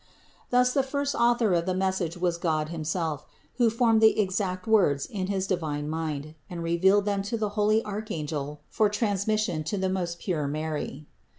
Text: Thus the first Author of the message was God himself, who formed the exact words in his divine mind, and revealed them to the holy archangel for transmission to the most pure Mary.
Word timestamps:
Thus 0.49 0.73
the 0.73 0.81
first 0.81 1.13
Author 1.13 1.53
of 1.53 1.67
the 1.67 1.75
message 1.75 2.17
was 2.17 2.39
God 2.39 2.69
himself, 2.69 3.23
who 3.57 3.69
formed 3.69 4.01
the 4.01 4.19
exact 4.19 4.65
words 4.65 5.05
in 5.05 5.27
his 5.27 5.45
divine 5.45 5.87
mind, 5.87 6.33
and 6.49 6.63
revealed 6.63 7.05
them 7.05 7.21
to 7.21 7.37
the 7.37 7.49
holy 7.49 7.85
archangel 7.85 8.61
for 8.67 8.89
transmission 8.89 9.63
to 9.65 9.77
the 9.77 9.89
most 9.89 10.17
pure 10.17 10.47
Mary. 10.47 11.05